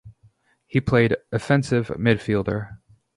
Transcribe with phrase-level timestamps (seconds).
[0.65, 2.79] He played offensive midfielder.